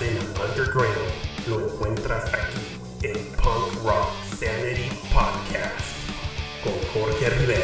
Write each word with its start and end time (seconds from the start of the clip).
y 0.00 0.04
la 0.04 0.20
escena 0.20 0.20
underground 0.48 1.48
lo 1.48 1.66
encuentras 1.66 2.24
aquí 2.32 3.06
en 3.06 3.16
Punk 3.36 3.84
Rock 3.84 4.08
Sanity 4.38 4.88
Podcast 5.12 5.80
con 6.64 6.72
Jorge 6.92 7.30
Rivera. 7.30 7.60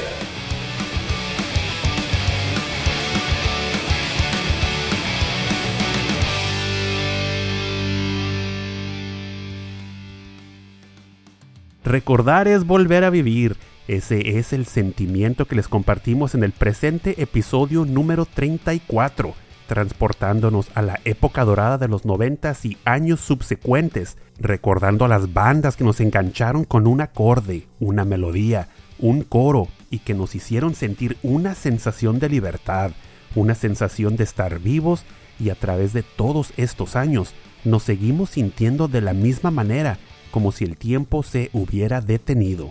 Recordar 11.85 12.49
es 12.49 12.67
volver 12.67 13.05
a 13.05 13.11
vivir. 13.11 13.57
Ese 13.89 14.39
es 14.39 14.53
el 14.53 14.67
sentimiento 14.67 15.47
que 15.47 15.55
les 15.55 15.69
compartimos 15.69 16.35
en 16.35 16.43
el 16.43 16.51
presente 16.51 17.23
episodio 17.23 17.85
número 17.85 18.27
34, 18.27 19.35
transportándonos 19.67 20.71
a 20.75 20.83
la 20.83 21.01
época 21.05 21.45
dorada 21.45 21.79
de 21.79 21.89
los 21.89 22.05
90 22.05 22.55
y 22.63 22.77
años 22.85 23.21
subsecuentes, 23.21 24.17
recordando 24.39 25.05
a 25.05 25.09
las 25.09 25.33
bandas 25.33 25.77
que 25.77 25.85
nos 25.85 26.01
engancharon 26.01 26.65
con 26.65 26.87
un 26.87 27.01
acorde, 27.01 27.67
una 27.81 28.05
melodía, 28.05 28.69
un 28.99 29.23
coro 29.23 29.69
y 29.91 29.99
que 29.99 30.15
nos 30.15 30.35
hicieron 30.35 30.75
sentir 30.75 31.17
una 31.23 31.55
sensación 31.55 32.19
de 32.19 32.29
libertad, 32.29 32.93
una 33.35 33.55
sensación 33.55 34.17
de 34.17 34.25
estar 34.25 34.59
vivos 34.59 35.05
y 35.39 35.51
a 35.51 35.55
través 35.55 35.93
de 35.93 36.03
todos 36.03 36.53
estos 36.57 36.97
años 36.97 37.35
nos 37.65 37.83
seguimos 37.83 38.31
sintiendo 38.31 38.89
de 38.89 39.01
la 39.01 39.13
misma 39.13 39.51
manera, 39.51 39.99
como 40.31 40.53
si 40.53 40.65
el 40.65 40.77
tiempo 40.77 41.23
se 41.23 41.51
hubiera 41.53 42.01
detenido. 42.01 42.71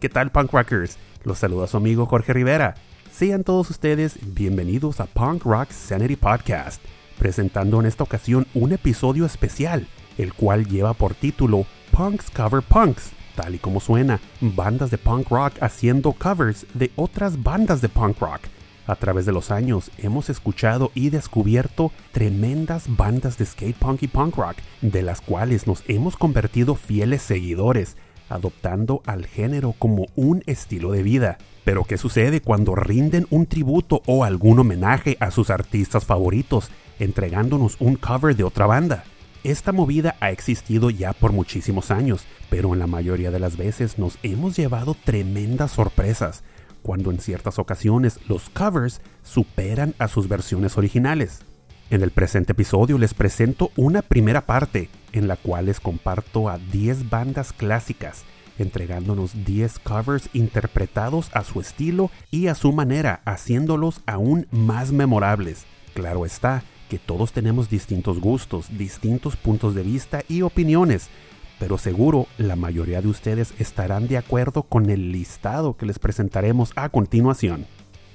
¿Qué 0.00 0.08
tal, 0.08 0.30
punk 0.30 0.52
rockers? 0.52 0.98
Los 1.24 1.38
saluda 1.38 1.66
su 1.66 1.76
amigo 1.76 2.06
Jorge 2.06 2.32
Rivera. 2.32 2.74
Sean 3.16 3.44
todos 3.44 3.70
ustedes 3.70 4.18
bienvenidos 4.34 4.98
a 4.98 5.06
Punk 5.06 5.44
Rock 5.44 5.70
Sanity 5.70 6.16
Podcast, 6.16 6.82
presentando 7.16 7.78
en 7.78 7.86
esta 7.86 8.02
ocasión 8.02 8.44
un 8.54 8.72
episodio 8.72 9.24
especial, 9.24 9.86
el 10.18 10.34
cual 10.34 10.66
lleva 10.66 10.94
por 10.94 11.14
título 11.14 11.64
Punks 11.92 12.28
Cover 12.32 12.60
Punks, 12.60 13.12
tal 13.36 13.54
y 13.54 13.58
como 13.58 13.78
suena, 13.78 14.20
bandas 14.40 14.90
de 14.90 14.98
punk 14.98 15.30
rock 15.30 15.52
haciendo 15.60 16.12
covers 16.12 16.66
de 16.74 16.90
otras 16.96 17.40
bandas 17.40 17.80
de 17.80 17.88
punk 17.88 18.18
rock. 18.18 18.40
A 18.88 18.96
través 18.96 19.26
de 19.26 19.32
los 19.32 19.52
años 19.52 19.92
hemos 19.98 20.28
escuchado 20.28 20.90
y 20.92 21.10
descubierto 21.10 21.92
tremendas 22.10 22.84
bandas 22.88 23.38
de 23.38 23.46
skate 23.46 23.76
punk 23.76 24.02
y 24.02 24.08
punk 24.08 24.34
rock, 24.34 24.56
de 24.82 25.02
las 25.02 25.20
cuales 25.20 25.68
nos 25.68 25.84
hemos 25.86 26.16
convertido 26.16 26.74
fieles 26.74 27.22
seguidores, 27.22 27.96
adoptando 28.28 29.02
al 29.06 29.26
género 29.26 29.74
como 29.78 30.06
un 30.14 30.42
estilo 30.46 30.92
de 30.92 31.02
vida. 31.02 31.38
Pero 31.64 31.84
¿qué 31.84 31.96
sucede 31.96 32.40
cuando 32.40 32.74
rinden 32.74 33.26
un 33.30 33.46
tributo 33.46 34.02
o 34.06 34.24
algún 34.24 34.58
homenaje 34.58 35.16
a 35.20 35.30
sus 35.30 35.50
artistas 35.50 36.04
favoritos, 36.04 36.70
entregándonos 36.98 37.76
un 37.80 37.96
cover 37.96 38.36
de 38.36 38.44
otra 38.44 38.66
banda? 38.66 39.04
Esta 39.44 39.72
movida 39.72 40.16
ha 40.20 40.30
existido 40.30 40.88
ya 40.90 41.12
por 41.12 41.32
muchísimos 41.32 41.90
años, 41.90 42.24
pero 42.48 42.72
en 42.72 42.78
la 42.78 42.86
mayoría 42.86 43.30
de 43.30 43.40
las 43.40 43.56
veces 43.56 43.98
nos 43.98 44.18
hemos 44.22 44.56
llevado 44.56 44.96
tremendas 45.04 45.72
sorpresas, 45.72 46.44
cuando 46.82 47.10
en 47.10 47.18
ciertas 47.18 47.58
ocasiones 47.58 48.20
los 48.26 48.48
covers 48.48 49.00
superan 49.22 49.94
a 49.98 50.08
sus 50.08 50.28
versiones 50.28 50.78
originales. 50.78 51.40
En 51.90 52.02
el 52.02 52.10
presente 52.12 52.52
episodio 52.52 52.96
les 52.96 53.12
presento 53.12 53.70
una 53.76 54.00
primera 54.00 54.46
parte 54.46 54.88
en 55.12 55.28
la 55.28 55.36
cual 55.36 55.66
les 55.66 55.80
comparto 55.80 56.48
a 56.48 56.56
10 56.58 57.10
bandas 57.10 57.52
clásicas, 57.52 58.24
entregándonos 58.58 59.44
10 59.44 59.80
covers 59.80 60.30
interpretados 60.32 61.30
a 61.34 61.44
su 61.44 61.60
estilo 61.60 62.10
y 62.30 62.46
a 62.46 62.54
su 62.54 62.72
manera, 62.72 63.20
haciéndolos 63.26 64.00
aún 64.06 64.46
más 64.50 64.92
memorables. 64.92 65.66
Claro 65.92 66.24
está 66.24 66.64
que 66.88 66.98
todos 66.98 67.32
tenemos 67.32 67.68
distintos 67.68 68.18
gustos, 68.18 68.66
distintos 68.78 69.36
puntos 69.36 69.74
de 69.74 69.82
vista 69.82 70.22
y 70.26 70.40
opiniones, 70.40 71.10
pero 71.58 71.76
seguro 71.76 72.26
la 72.38 72.56
mayoría 72.56 73.02
de 73.02 73.08
ustedes 73.08 73.52
estarán 73.58 74.08
de 74.08 74.16
acuerdo 74.16 74.62
con 74.62 74.88
el 74.88 75.12
listado 75.12 75.76
que 75.76 75.86
les 75.86 75.98
presentaremos 75.98 76.72
a 76.76 76.88
continuación. 76.88 77.66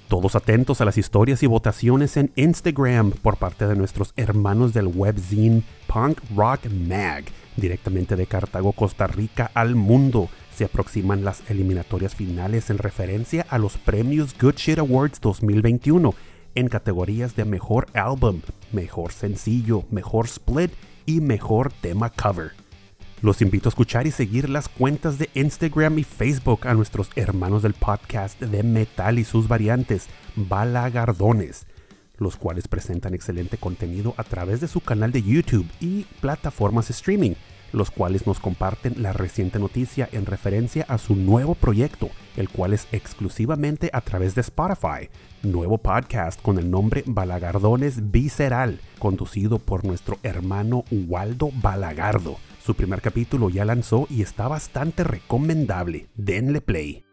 Todos 0.09 0.35
atentos 0.35 0.81
a 0.81 0.85
las 0.85 0.97
historias 0.97 1.43
y 1.43 1.45
votaciones 1.45 2.17
en 2.17 2.31
Instagram 2.35 3.11
por 3.11 3.37
parte 3.37 3.67
de 3.67 3.75
nuestros 3.75 4.11
hermanos 4.15 4.73
del 4.73 4.87
webzine 4.87 5.61
Punk 5.85 6.17
Rock 6.35 6.65
Mag, 6.71 7.25
directamente 7.55 8.15
de 8.15 8.25
Cartago, 8.25 8.71
Costa 8.71 9.05
Rica 9.05 9.51
al 9.53 9.75
mundo. 9.75 10.27
Se 10.55 10.65
aproximan 10.65 11.23
las 11.23 11.47
eliminatorias 11.51 12.15
finales 12.15 12.71
en 12.71 12.79
referencia 12.79 13.45
a 13.51 13.59
los 13.59 13.77
premios 13.77 14.35
Good 14.41 14.55
Shit 14.55 14.79
Awards 14.79 15.21
2021 15.21 16.15
en 16.55 16.69
categorías 16.69 17.35
de 17.35 17.45
mejor 17.45 17.85
álbum, 17.93 18.41
mejor 18.71 19.11
sencillo, 19.11 19.83
mejor 19.91 20.25
split 20.25 20.71
y 21.05 21.21
mejor 21.21 21.71
tema 21.71 22.09
cover. 22.09 22.53
Los 23.21 23.41
invito 23.41 23.67
a 23.67 23.71
escuchar 23.71 24.07
y 24.07 24.11
seguir 24.11 24.49
las 24.49 24.69
cuentas 24.69 25.19
de 25.19 25.29
Instagram 25.33 25.99
y 25.99 26.05
Facebook 26.05 26.65
a 26.65 26.73
nuestros 26.73 27.09
hermanos 27.17 27.63
del 27.63 27.73
podcast 27.73 28.39
de 28.39 28.63
metal 28.63 29.19
y 29.19 29.25
sus 29.25 29.49
variantes, 29.49 30.07
Balagardones, 30.37 31.67
los 32.17 32.37
cuales 32.37 32.69
presentan 32.69 33.13
excelente 33.13 33.57
contenido 33.57 34.13
a 34.15 34.23
través 34.23 34.61
de 34.61 34.69
su 34.69 34.79
canal 34.79 35.11
de 35.11 35.21
YouTube 35.21 35.67
y 35.81 36.05
plataformas 36.21 36.89
streaming, 36.91 37.33
los 37.73 37.91
cuales 37.91 38.25
nos 38.25 38.39
comparten 38.39 39.03
la 39.03 39.11
reciente 39.11 39.59
noticia 39.59 40.07
en 40.13 40.25
referencia 40.25 40.85
a 40.87 40.97
su 40.97 41.17
nuevo 41.17 41.55
proyecto, 41.55 42.09
el 42.37 42.47
cual 42.47 42.71
es 42.71 42.87
exclusivamente 42.93 43.89
a 43.91 43.99
través 43.99 44.33
de 44.33 44.41
Spotify, 44.41 45.09
nuevo 45.43 45.77
podcast 45.77 46.41
con 46.41 46.57
el 46.57 46.71
nombre 46.71 47.03
Balagardones 47.05 48.11
Visceral, 48.11 48.79
conducido 48.97 49.59
por 49.59 49.83
nuestro 49.83 50.19
hermano 50.23 50.85
Waldo 50.89 51.49
Balagardo. 51.61 52.37
Su 52.69 52.75
primer 52.75 53.01
capítulo 53.01 53.49
ya 53.49 53.65
lanzó 53.65 54.05
y 54.11 54.21
está 54.21 54.47
bastante 54.47 55.03
recomendable. 55.03 56.07
Denle 56.13 56.61
play. 56.61 57.03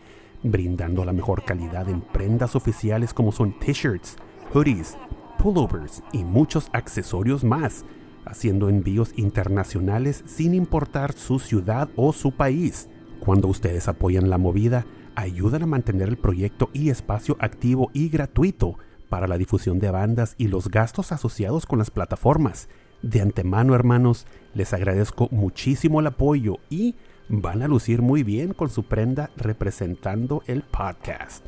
brindando 0.45 1.03
la 1.03 1.11
mejor 1.11 1.43
calidad 1.43 1.89
en 1.89 2.01
prendas 2.01 2.55
oficiales 2.55 3.13
como 3.13 3.31
son 3.31 3.57
t-shirts, 3.59 4.15
hoodies, 4.53 4.95
pullovers 5.39 6.03
y 6.13 6.23
muchos 6.23 6.69
accesorios 6.71 7.43
más, 7.43 7.83
haciendo 8.25 8.69
envíos 8.69 9.11
internacionales 9.15 10.23
sin 10.27 10.53
importar 10.53 11.13
su 11.13 11.39
ciudad 11.39 11.89
o 11.95 12.13
su 12.13 12.31
país. 12.31 12.89
Cuando 13.19 13.47
ustedes 13.47 13.87
apoyan 13.87 14.29
la 14.29 14.37
movida, 14.37 14.85
ayudan 15.15 15.63
a 15.63 15.67
mantener 15.67 16.09
el 16.09 16.17
proyecto 16.17 16.69
y 16.73 16.89
espacio 16.89 17.37
activo 17.39 17.89
y 17.93 18.09
gratuito 18.09 18.77
para 19.09 19.27
la 19.27 19.37
difusión 19.37 19.79
de 19.79 19.89
bandas 19.89 20.35
y 20.37 20.47
los 20.47 20.69
gastos 20.69 21.11
asociados 21.11 21.65
con 21.65 21.79
las 21.79 21.89
plataformas. 21.89 22.69
De 23.01 23.21
antemano, 23.21 23.73
hermanos, 23.73 24.27
les 24.53 24.73
agradezco 24.73 25.27
muchísimo 25.31 25.99
el 25.99 26.07
apoyo 26.07 26.57
y 26.69 26.95
van 27.29 27.61
a 27.61 27.67
lucir 27.67 28.01
muy 28.01 28.23
bien 28.23 28.53
con 28.53 28.69
su 28.69 28.83
prenda 28.83 29.31
representando 29.35 30.43
el 30.47 30.63
podcast. 30.63 31.45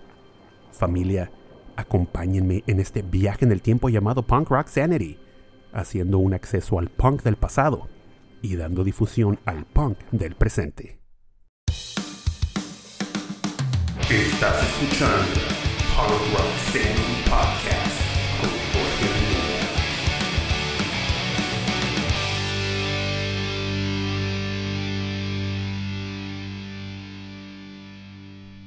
Familia, 0.71 1.31
acompáñenme 1.75 2.63
en 2.67 2.79
este 2.79 3.01
viaje 3.01 3.45
en 3.45 3.51
el 3.51 3.61
tiempo 3.61 3.89
llamado 3.89 4.23
Punk 4.23 4.49
Rock 4.49 4.67
Sanity, 4.67 5.17
haciendo 5.73 6.17
un 6.19 6.33
acceso 6.33 6.79
al 6.79 6.89
punk 6.89 7.23
del 7.23 7.35
pasado 7.35 7.87
y 8.41 8.55
dando 8.55 8.83
difusión 8.83 9.39
al 9.45 9.65
punk 9.65 9.97
del 10.11 10.35
presente. 10.35 10.99
Estás 14.09 14.63
escuchando 14.63 15.41
Punk 15.95 16.33
Rock 16.33 16.55
Sanity 16.71 17.16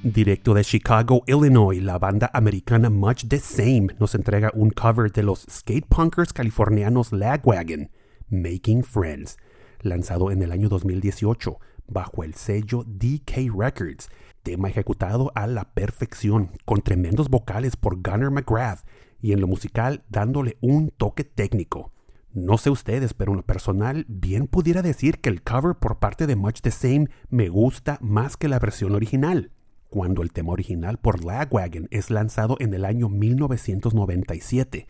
Directo 0.02 0.54
de 0.54 0.64
Chicago, 0.64 1.22
Illinois, 1.26 1.78
la 1.78 1.98
banda 1.98 2.30
americana 2.32 2.88
Much 2.88 3.26
the 3.28 3.38
Same 3.38 3.88
nos 3.98 4.14
entrega 4.14 4.50
un 4.54 4.70
cover 4.70 5.12
de 5.12 5.22
los 5.22 5.40
skatepunkers 5.50 6.32
californianos 6.32 7.12
Lagwagon, 7.12 7.90
Making 8.30 8.82
Friends, 8.82 9.36
lanzado 9.82 10.30
en 10.30 10.40
el 10.40 10.52
año 10.52 10.70
2018 10.70 11.58
bajo 11.86 12.24
el 12.24 12.32
sello 12.32 12.82
DK 12.86 13.54
Records, 13.54 14.08
tema 14.42 14.70
ejecutado 14.70 15.32
a 15.34 15.46
la 15.46 15.64
perfección, 15.74 16.48
con 16.64 16.80
tremendos 16.80 17.28
vocales 17.28 17.76
por 17.76 17.96
Gunnar 17.96 18.30
McGrath 18.30 18.86
y 19.20 19.34
en 19.34 19.42
lo 19.42 19.48
musical 19.48 20.02
dándole 20.08 20.56
un 20.62 20.88
toque 20.96 21.24
técnico. 21.24 21.92
No 22.32 22.56
sé 22.56 22.70
ustedes, 22.70 23.12
pero 23.12 23.32
en 23.32 23.36
lo 23.36 23.44
personal 23.44 24.06
bien 24.08 24.46
pudiera 24.46 24.80
decir 24.80 25.20
que 25.20 25.28
el 25.28 25.42
cover 25.42 25.74
por 25.74 25.98
parte 25.98 26.26
de 26.26 26.36
Much 26.36 26.62
the 26.62 26.70
Same 26.70 27.08
me 27.28 27.50
gusta 27.50 27.98
más 28.00 28.38
que 28.38 28.48
la 28.48 28.58
versión 28.58 28.94
original. 28.94 29.50
Cuando 29.90 30.22
el 30.22 30.32
tema 30.32 30.52
original 30.52 30.98
por 30.98 31.24
Lagwagon 31.24 31.88
es 31.90 32.10
lanzado 32.10 32.56
en 32.60 32.72
el 32.72 32.84
año 32.84 33.08
1997, 33.08 34.86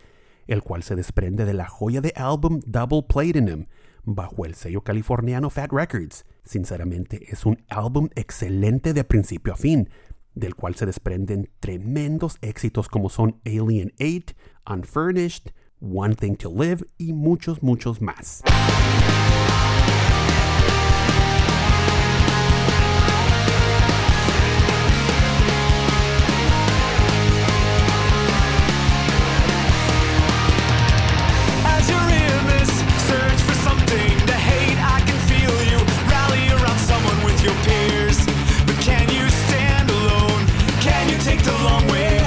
el 0.47 0.63
cual 0.63 0.83
se 0.83 0.95
desprende 0.95 1.47
de 1.47 1.55
la 1.55 1.67
joya 1.67 2.01
de 2.01 2.13
álbum 2.15 2.61
Double 2.67 3.03
Platinum 3.09 3.65
bajo 4.05 4.45
el 4.45 4.55
sello 4.55 4.83
californiano 4.83 5.51
Fat 5.51 5.73
Records. 5.73 6.27
Sinceramente 6.45 7.33
es 7.33 7.47
un 7.47 7.63
álbum 7.69 8.09
excelente 8.15 8.93
de 8.93 9.05
principio 9.05 9.55
a 9.55 9.57
fin, 9.57 9.89
del 10.35 10.55
cual 10.55 10.75
se 10.75 10.87
desprenden 10.87 11.51
tremendos 11.61 12.39
éxitos 12.41 12.89
como 12.89 13.09
son 13.09 13.41
Alien 13.45 13.93
8, 14.01 14.35
Unfurnished, 14.71 15.53
One 15.81 16.15
Thing 16.15 16.37
to 16.37 16.51
Live 16.51 16.85
y 16.99 17.13
muchos, 17.13 17.63
muchos 17.63 18.01
más. 18.01 18.43
Ya 41.61 42.20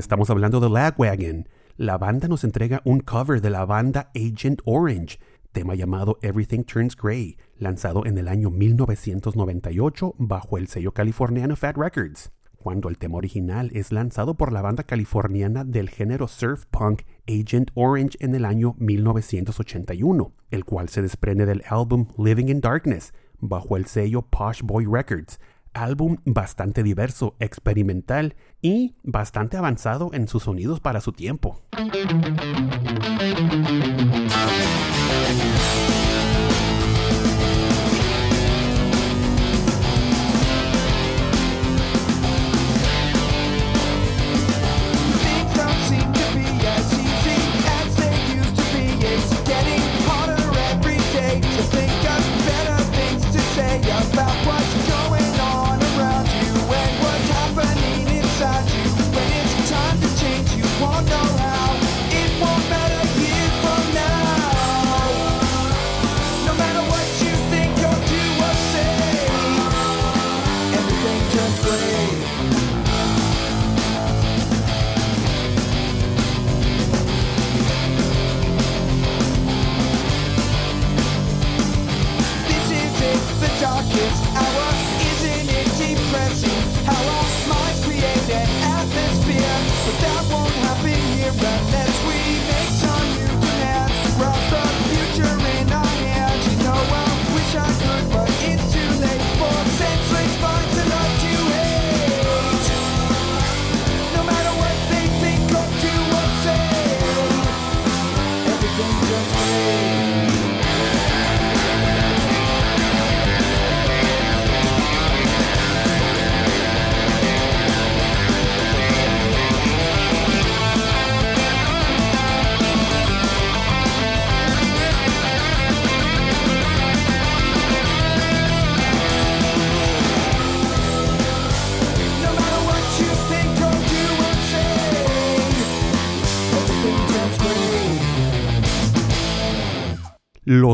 estamos 0.00 0.30
hablando 0.30 0.60
de 0.60 0.70
Lagwagon, 0.70 1.48
la 1.76 1.98
banda 1.98 2.28
nos 2.28 2.44
entrega 2.44 2.82
un 2.84 3.00
cover 3.00 3.40
de 3.40 3.50
la 3.50 3.64
banda 3.64 4.10
Agent 4.14 4.60
Orange, 4.64 5.18
tema 5.52 5.74
llamado 5.74 6.18
Everything 6.22 6.64
Turns 6.64 6.96
Grey, 6.96 7.36
lanzado 7.58 8.06
en 8.06 8.18
el 8.18 8.28
año 8.28 8.50
1998 8.50 10.14
bajo 10.18 10.58
el 10.58 10.68
sello 10.68 10.92
californiano 10.92 11.56
Fat 11.56 11.76
Records, 11.76 12.32
cuando 12.56 12.88
el 12.88 12.98
tema 12.98 13.18
original 13.18 13.70
es 13.74 13.92
lanzado 13.92 14.34
por 14.34 14.52
la 14.52 14.62
banda 14.62 14.84
californiana 14.84 15.64
del 15.64 15.90
género 15.90 16.28
surf 16.28 16.64
punk 16.70 17.02
Agent 17.28 17.70
Orange 17.74 18.16
en 18.20 18.34
el 18.34 18.44
año 18.44 18.74
1981, 18.78 20.32
el 20.50 20.64
cual 20.64 20.88
se 20.88 21.02
desprende 21.02 21.46
del 21.46 21.62
álbum 21.68 22.06
Living 22.18 22.46
in 22.46 22.60
Darkness 22.60 23.12
bajo 23.38 23.76
el 23.76 23.86
sello 23.86 24.22
Posh 24.22 24.62
Boy 24.62 24.86
Records, 24.86 25.38
álbum 25.74 26.16
bastante 26.24 26.82
diverso, 26.82 27.36
experimental 27.38 28.36
y 28.62 28.94
bastante 29.02 29.56
avanzado 29.56 30.10
en 30.12 30.28
sus 30.28 30.44
sonidos 30.44 30.80
para 30.80 31.00
su 31.00 31.12
tiempo. 31.12 31.60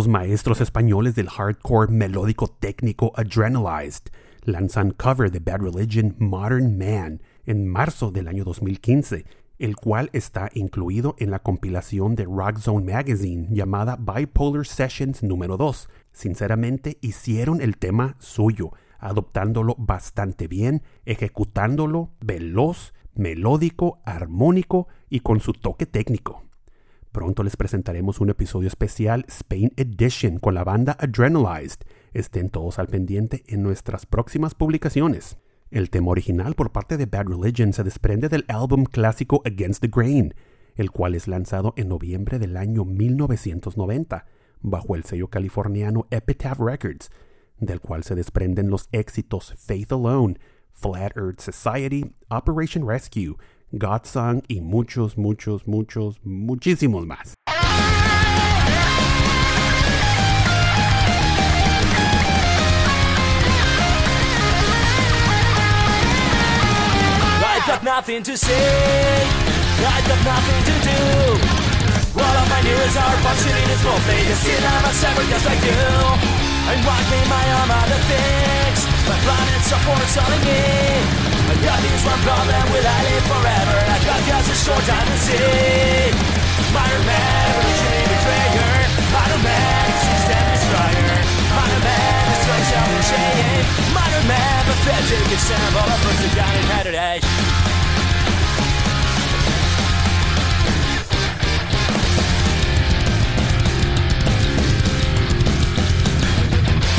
Los 0.01 0.09
maestros 0.09 0.63
españoles 0.63 1.15
del 1.15 1.29
hardcore 1.29 1.93
melódico 1.93 2.49
técnico 2.49 3.13
Adrenalized 3.17 4.11
lanzan 4.45 4.93
cover 4.93 5.31
de 5.31 5.41
Bad 5.41 5.61
Religion 5.61 6.17
Modern 6.19 6.79
Man 6.79 7.21
en 7.45 7.69
marzo 7.69 8.11
del 8.11 8.27
año 8.27 8.45
2015, 8.45 9.27
el 9.59 9.77
cual 9.77 10.09
está 10.15 10.49
incluido 10.55 11.17
en 11.19 11.31
la 11.31 11.41
compilación 11.41 12.15
de 12.15 12.25
Rock 12.25 12.61
Zone 12.61 12.91
Magazine 12.91 13.49
llamada 13.51 13.97
Bipolar 13.97 14.67
Sessions 14.67 15.23
número 15.23 15.59
2. 15.59 15.91
Sinceramente 16.13 16.97
hicieron 17.03 17.61
el 17.61 17.77
tema 17.77 18.17
suyo, 18.21 18.73
adoptándolo 19.01 19.77
bastante 19.77 20.49
bien, 20.49 20.83
ejecutándolo 21.05 22.15
veloz, 22.25 22.95
melódico, 23.15 24.01
armónico 24.07 24.89
y 25.11 25.21
con 25.21 25.41
su 25.41 25.53
toque 25.53 25.85
técnico. 25.85 26.50
Pronto 27.13 27.43
les 27.43 27.57
presentaremos 27.57 28.21
un 28.21 28.31
episodio 28.31 28.69
especial 28.69 29.25
Spain 29.27 29.73
Edition 29.77 30.39
con 30.39 30.55
la 30.55 30.63
banda 30.63 30.97
Adrenalized. 31.01 31.81
Estén 32.13 32.51
todos 32.51 32.79
al 32.79 32.87
pendiente 32.87 33.43
en 33.49 33.65
nuestras 33.65 34.07
próximas 34.07 34.55
publicaciones. 34.55 35.37
El 35.73 35.91
tema 35.91 36.13
original 36.13 36.55
por 36.55 36.71
parte 36.71 36.97
de 36.97 37.07
Bad 37.07 37.27
Religion 37.27 37.73
se 37.73 37.83
desprende 37.83 38.29
del 38.29 38.45
álbum 38.47 38.85
clásico 38.85 39.43
Against 39.45 39.83
the 39.83 39.91
Grain, 39.93 40.35
el 40.77 40.93
cual 40.93 41.17
es 41.17 41.27
lanzado 41.27 41.75
en 41.77 41.89
noviembre 41.89 42.39
del 42.39 42.57
año 42.57 42.85
1990 42.85 44.27
bajo 44.61 44.95
el 44.95 45.03
sello 45.03 45.27
californiano 45.27 46.07
Epitaph 46.11 46.61
Records, 46.61 47.11
del 47.59 47.81
cual 47.81 48.05
se 48.05 48.15
desprenden 48.15 48.71
los 48.71 48.89
éxitos 48.93 49.55
Faith 49.59 49.91
Alone, 49.91 50.37
Flat 50.71 51.17
Earth 51.17 51.41
Society, 51.41 52.15
Operation 52.29 52.89
Rescue, 52.89 53.37
Godsong 53.73 54.43
y 54.49 54.61
muchos, 54.61 55.17
muchos, 55.17 55.67
muchos, 55.67 56.21
muchísimos 56.25 57.07
más. 57.07 57.35
I've 67.71 67.85
nothing 67.85 68.23
to 68.25 68.37
say. 68.37 69.27
I've 69.79 70.09
got 70.09 70.25
nothing 70.25 70.63
to 70.65 70.75
do. 70.85 71.01
All 72.19 72.37
of 72.43 72.49
my 72.51 72.61
news 72.63 72.97
are 72.97 73.17
functioning 73.23 73.69
smoothly. 73.79 74.19
You 74.27 74.35
see 74.35 74.57
that 74.59 74.83
I'm 74.85 74.95
separate 74.95 75.29
just 75.31 75.47
like 75.47 75.63
you. 75.63 75.79
And 76.67 76.79
made 77.11 77.29
my 77.31 77.45
arm 77.63 77.71
of 77.95 78.03
things? 78.11 78.81
My 79.07 79.19
planet 79.23 79.63
supports 79.65 80.15
telling 80.15 80.45
me. 80.45 81.30
I 81.51 81.55
got 81.67 81.83
this 81.83 82.07
one 82.07 82.21
problem, 82.23 82.63
will 82.71 82.87
I 82.87 82.99
live 83.11 83.27
forever? 83.27 83.79
I 83.83 83.99
got 84.07 84.23
just 84.23 84.55
a 84.55 84.57
short 84.71 84.85
time 84.87 85.03
to 85.03 85.19
see. 85.19 86.15
Modern 86.71 87.03
man, 87.03 87.43
revolutionary 87.59 88.07
betrayer. 88.07 88.71
Modern 89.11 89.43
man, 89.43 89.87
system 89.99 90.45
destroyer. 90.47 91.19
Modern 91.51 91.83
man, 91.83 92.39
self 92.71 92.87
and 92.87 93.03
change. 93.03 93.67
Modern 93.91 94.27
man, 94.31 94.59
pathetic 94.63 95.27
example 95.27 95.91
of 95.91 95.99
first 96.07 96.23
gun 96.39 96.55
inherited 96.55 96.95
age. 96.95 97.27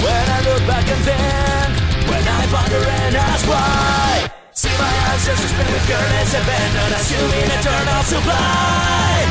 When 0.03 0.25
I 0.27 0.39
look 0.43 0.61
back 0.67 0.85
and 0.91 1.01
think, 1.07 1.71
when 2.11 2.23
I 2.27 2.43
ponder 2.51 2.83
and 2.99 3.15
ask 3.15 3.47
why, 3.47 4.40
See 4.61 4.69
my 4.77 4.85
eyes 5.09 5.25
just 5.25 5.41
spin 5.41 5.65
with 5.73 5.87
currents 5.89 6.35
and 6.35 6.45
bend 6.45 6.77
Unassuming 6.85 7.49
eternal 7.49 8.03
supply 8.03 9.25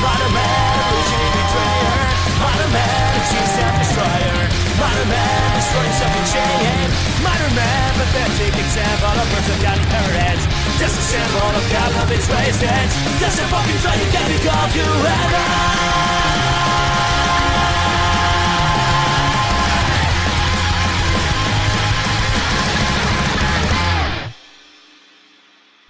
Automatic, 0.00 1.04
she's 1.04 1.20
a 1.20 1.36
betrayer 1.36 2.08
Automatic, 2.48 3.24
she's 3.28 3.52
a 3.52 3.68
destroyer. 3.76 4.47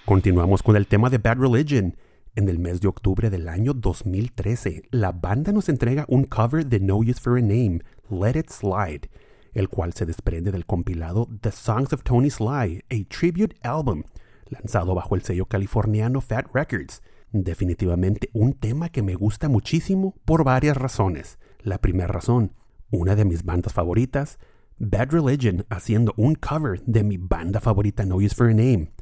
Continuamos 0.08 0.62
con 0.62 0.76
el 0.76 0.86
tema 0.86 1.10
de 1.10 1.18
Bad 1.18 1.36
Religion. 1.36 1.94
En 2.34 2.48
el 2.48 2.58
mes 2.58 2.80
de 2.80 2.88
octubre 2.88 3.28
del 3.28 3.48
año 3.48 3.74
2013, 3.74 4.84
la 4.90 5.12
banda 5.12 5.52
nos 5.52 5.68
entrega 5.68 6.06
un 6.08 6.24
cover 6.24 6.64
de 6.64 6.80
No 6.80 6.96
Use 6.96 7.20
for 7.20 7.36
a 7.36 7.42
Name, 7.42 7.80
Let 8.10 8.38
It 8.38 8.50
Slide, 8.50 9.08
el 9.54 9.68
cual 9.68 9.92
se 9.92 10.06
desprende 10.06 10.52
del 10.52 10.66
compilado 10.66 11.28
The 11.40 11.52
Songs 11.52 11.92
of 11.92 12.02
Tony 12.02 12.30
Sly, 12.30 12.84
a 12.90 13.08
tribute 13.08 13.56
album, 13.62 14.04
lanzado 14.46 14.94
bajo 14.94 15.14
el 15.14 15.22
sello 15.22 15.46
californiano 15.46 16.20
Fat 16.20 16.46
Records. 16.54 17.02
Definitivamente 17.32 18.30
un 18.32 18.54
tema 18.54 18.88
que 18.88 19.02
me 19.02 19.14
gusta 19.14 19.48
muchísimo 19.48 20.14
por 20.24 20.44
varias 20.44 20.76
razones. 20.76 21.38
La 21.60 21.78
primera 21.78 22.08
razón, 22.08 22.52
una 22.90 23.16
de 23.16 23.24
mis 23.24 23.44
bandas 23.44 23.72
favoritas, 23.72 24.38
Bad 24.78 25.10
Religion 25.10 25.66
haciendo 25.68 26.14
un 26.16 26.36
cover 26.36 26.80
de 26.84 27.02
mi 27.02 27.16
banda 27.18 27.60
favorita 27.60 28.06
No 28.06 28.16
Use 28.16 28.34
for 28.34 28.46
a 28.46 28.54
Name. 28.54 28.92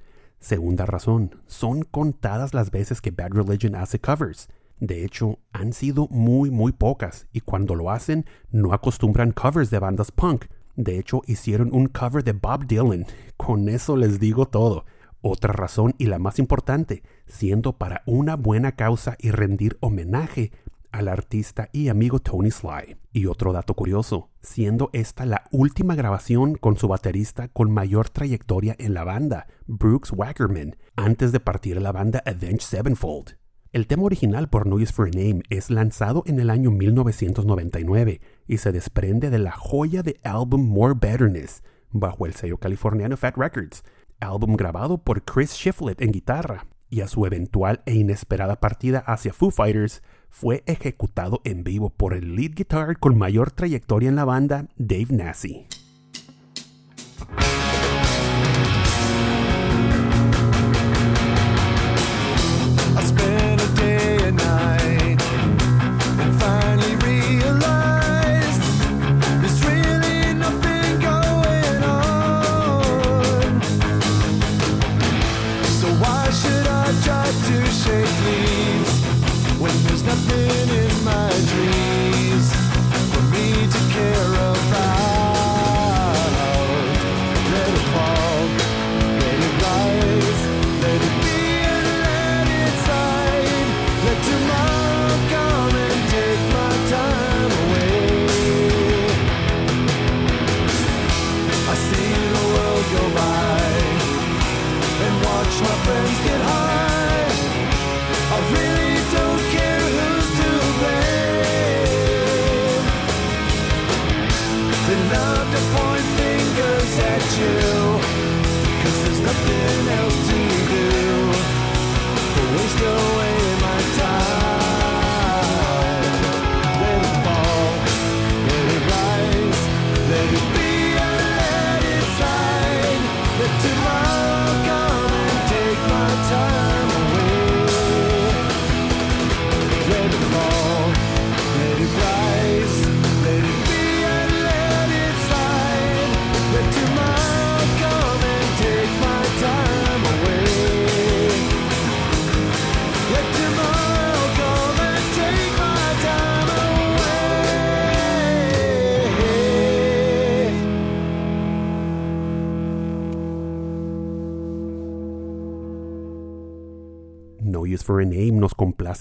Segunda 0.41 0.87
razón, 0.87 1.43
son 1.47 1.83
contadas 1.83 2.55
las 2.55 2.71
veces 2.71 3.01
que 3.01 3.11
Bad 3.11 3.33
Religion 3.33 3.75
hace 3.75 4.01
covers. 4.01 4.49
De 4.79 5.05
hecho, 5.05 5.39
han 5.53 5.73
sido 5.73 6.07
muy 6.09 6.51
muy 6.51 6.73
pocas 6.73 7.27
y 7.33 7.41
cuando 7.41 7.75
lo 7.75 7.91
hacen 7.91 8.25
no 8.51 8.73
acostumbran 8.73 9.33
covers 9.33 9.71
de 9.71 9.79
bandas 9.79 10.13
punk. 10.13 10.47
De 10.77 10.99
hecho, 10.99 11.23
hicieron 11.27 11.71
un 11.73 11.87
cover 11.87 12.23
de 12.23 12.33
Bob 12.33 12.67
Dylan. 12.67 13.07
Con 13.37 13.69
eso 13.69 13.97
les 13.97 14.21
digo 14.21 14.47
todo. 14.47 14.85
Otra 15.23 15.53
razón 15.53 15.95
y 15.99 16.07
la 16.07 16.19
más 16.19 16.39
importante, 16.39 17.03
siendo 17.27 17.73
para 17.73 18.03
una 18.07 18.37
buena 18.37 18.73
causa 18.73 19.17
y 19.19 19.31
rendir 19.31 19.79
homenaje 19.81 20.53
al 20.93 21.09
artista 21.09 21.69
y 21.73 21.89
amigo 21.89 22.19
Tony 22.21 22.51
Sly. 22.51 22.97
Y 23.13 23.27
otro 23.27 23.53
dato 23.53 23.75
curioso, 23.75 24.31
siendo 24.41 24.91
esta 24.93 25.25
la 25.25 25.45
última 25.51 25.95
grabación 25.95 26.55
con 26.57 26.77
su 26.77 26.87
baterista 26.89 27.49
con 27.49 27.71
mayor 27.71 28.11
trayectoria 28.11 28.77
en 28.79 28.93
la 28.95 29.05
banda, 29.05 29.47
Brooks 29.67 30.13
Wackerman, 30.13 30.77
antes 30.95 31.33
de 31.33 31.41
partir 31.41 31.79
a 31.79 31.81
la 31.81 31.93
banda 31.93 32.23
Avenged 32.27 32.61
Sevenfold. 32.61 33.37
El 33.77 33.87
tema 33.87 34.05
original 34.05 34.49
por 34.49 34.67
No 34.67 34.77
Use 34.77 34.91
for 34.91 35.07
a 35.07 35.11
Name 35.11 35.43
es 35.51 35.69
lanzado 35.69 36.23
en 36.25 36.41
el 36.41 36.49
año 36.49 36.71
1999 36.71 38.23
y 38.47 38.57
se 38.57 38.73
desprende 38.73 39.29
de 39.29 39.39
la 39.39 39.53
joya 39.53 40.03
de 40.03 40.19
álbum 40.25 40.67
More 40.67 40.95
Betterness, 40.99 41.63
bajo 41.91 42.25
el 42.25 42.33
sello 42.33 42.57
californiano 42.57 43.19
Fat 43.19 43.37
Records, 43.37 43.85
álbum 44.19 44.57
grabado 44.57 44.97
por 44.97 45.25
Chris 45.25 45.53
Shiflett 45.53 46.01
en 46.01 46.13
guitarra, 46.13 46.67
y 46.89 47.03
a 47.03 47.07
su 47.07 47.27
eventual 47.27 47.83
e 47.85 47.93
inesperada 47.93 48.61
partida 48.61 49.01
hacia 49.01 49.35
Foo 49.35 49.51
Fighters 49.51 50.03
fue 50.31 50.63
ejecutado 50.65 51.43
en 51.45 51.63
vivo 51.63 51.91
por 51.91 52.15
el 52.15 52.35
lead 52.35 52.53
guitar 52.55 52.99
con 52.99 53.19
mayor 53.19 53.51
trayectoria 53.51 54.09
en 54.09 54.17
la 54.17 54.25
banda, 54.25 54.69
Dave 54.79 55.09
Nassi. 55.11 55.67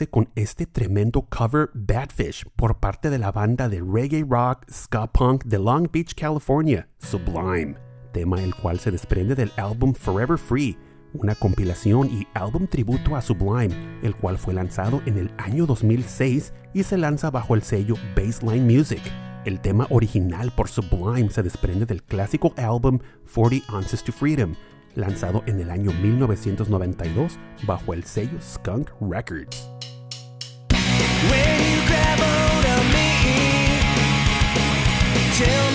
Con 0.04 0.30
este 0.36 0.66
tremendo 0.66 1.26
cover 1.30 1.70
Badfish 1.74 2.46
por 2.58 2.80
parte 2.80 3.10
de 3.10 3.18
la 3.18 3.32
banda 3.32 3.70
de 3.70 3.80
reggae 3.82 4.26
rock 4.30 4.66
ska 4.70 5.08
punk 5.08 5.46
de 5.46 5.58
Long 5.58 5.88
Beach, 5.90 6.14
California, 6.14 6.90
Sublime, 6.98 7.76
tema 8.12 8.44
el 8.44 8.54
cual 8.54 8.78
se 8.80 8.92
desprende 8.92 9.36
del 9.36 9.52
álbum 9.56 9.94
Forever 9.94 10.38
Free, 10.38 10.78
una 11.14 11.34
compilación 11.34 12.10
y 12.10 12.28
álbum 12.34 12.68
tributo 12.68 13.16
a 13.16 13.22
Sublime, 13.22 13.74
el 14.04 14.16
cual 14.16 14.38
fue 14.38 14.54
lanzado 14.54 15.02
en 15.06 15.18
el 15.18 15.32
año 15.38 15.66
2006 15.66 16.54
y 16.74 16.84
se 16.84 16.98
lanza 16.98 17.32
bajo 17.32 17.56
el 17.56 17.64
sello 17.64 17.96
Baseline 18.18 18.66
Music. 18.66 19.02
El 19.46 19.62
tema 19.62 19.88
original 19.90 20.52
por 20.52 20.68
Sublime 20.68 21.30
se 21.30 21.42
desprende 21.42 21.86
del 21.86 22.04
clásico 22.04 22.54
álbum 22.58 23.00
40 23.34 23.72
Ounces 23.72 24.04
to 24.04 24.12
Freedom, 24.12 24.56
lanzado 24.94 25.42
en 25.46 25.62
el 25.62 25.72
año 25.72 25.94
1992 25.94 27.40
bajo 27.66 27.94
el 27.94 28.04
sello 28.04 28.38
Skunk 28.42 28.90
Records. 29.00 29.75
Tell 35.38 35.72
me 35.72 35.75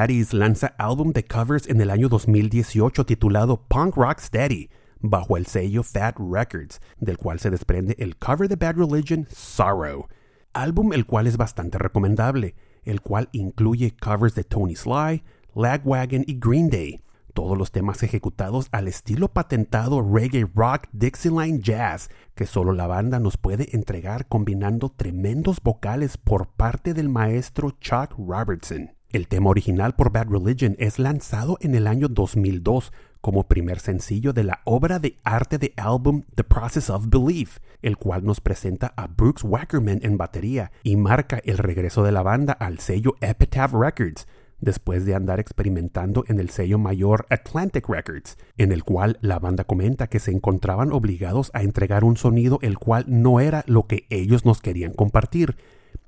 Mad 0.00 0.06
Caddies 0.06 0.32
lanza 0.32 0.74
álbum 0.78 1.12
de 1.12 1.22
covers 1.26 1.68
en 1.68 1.78
el 1.82 1.90
año 1.90 2.08
2018 2.08 3.04
titulado 3.04 3.60
Punk 3.68 3.96
Rock 3.96 4.20
Steady, 4.20 4.70
bajo 4.98 5.36
el 5.36 5.44
sello 5.44 5.82
Fat 5.82 6.16
Records, 6.18 6.80
del 6.98 7.18
cual 7.18 7.38
se 7.38 7.50
desprende 7.50 7.96
el 7.98 8.16
cover 8.16 8.48
de 8.48 8.56
Bad 8.56 8.76
Religion, 8.76 9.26
Sorrow. 9.30 10.08
Álbum 10.54 10.94
el 10.94 11.04
cual 11.04 11.26
es 11.26 11.36
bastante 11.36 11.76
recomendable, 11.76 12.54
el 12.82 13.02
cual 13.02 13.28
incluye 13.32 13.94
covers 13.94 14.34
de 14.34 14.42
Tony 14.42 14.74
Sly, 14.74 15.22
Lagwagon 15.54 16.24
y 16.26 16.38
Green 16.40 16.70
Day. 16.70 17.02
Todos 17.34 17.58
los 17.58 17.70
temas 17.70 18.02
ejecutados 18.02 18.68
al 18.72 18.88
estilo 18.88 19.28
patentado 19.28 20.00
reggae 20.00 20.48
rock 20.54 20.86
Dixieline 20.92 21.60
Jazz, 21.60 22.08
que 22.34 22.46
solo 22.46 22.72
la 22.72 22.86
banda 22.86 23.20
nos 23.20 23.36
puede 23.36 23.76
entregar 23.76 24.28
combinando 24.28 24.88
tremendos 24.88 25.60
vocales 25.62 26.16
por 26.16 26.46
parte 26.48 26.94
del 26.94 27.10
maestro 27.10 27.72
Chuck 27.72 28.14
Robertson. 28.16 28.92
El 29.12 29.26
tema 29.26 29.50
original 29.50 29.96
por 29.96 30.12
Bad 30.12 30.28
Religion 30.28 30.76
es 30.78 31.00
lanzado 31.00 31.58
en 31.62 31.74
el 31.74 31.88
año 31.88 32.06
2002 32.06 32.92
como 33.20 33.48
primer 33.48 33.80
sencillo 33.80 34.32
de 34.32 34.44
la 34.44 34.60
obra 34.64 35.00
de 35.00 35.18
arte 35.24 35.58
de 35.58 35.72
álbum 35.76 36.22
The 36.36 36.44
Process 36.44 36.90
of 36.90 37.08
Belief, 37.08 37.58
el 37.82 37.96
cual 37.96 38.24
nos 38.24 38.40
presenta 38.40 38.94
a 38.96 39.08
Brooks 39.08 39.42
Wackerman 39.42 39.98
en 40.04 40.16
batería 40.16 40.70
y 40.84 40.94
marca 40.94 41.40
el 41.44 41.58
regreso 41.58 42.04
de 42.04 42.12
la 42.12 42.22
banda 42.22 42.52
al 42.52 42.78
sello 42.78 43.16
Epitaph 43.20 43.72
Records, 43.72 44.28
después 44.60 45.04
de 45.04 45.16
andar 45.16 45.40
experimentando 45.40 46.22
en 46.28 46.38
el 46.38 46.50
sello 46.50 46.78
mayor 46.78 47.26
Atlantic 47.30 47.88
Records, 47.88 48.38
en 48.58 48.70
el 48.70 48.84
cual 48.84 49.18
la 49.22 49.40
banda 49.40 49.64
comenta 49.64 50.06
que 50.06 50.20
se 50.20 50.30
encontraban 50.30 50.92
obligados 50.92 51.50
a 51.52 51.64
entregar 51.64 52.04
un 52.04 52.16
sonido 52.16 52.60
el 52.62 52.78
cual 52.78 53.06
no 53.08 53.40
era 53.40 53.64
lo 53.66 53.88
que 53.88 54.06
ellos 54.08 54.44
nos 54.44 54.60
querían 54.60 54.92
compartir. 54.92 55.56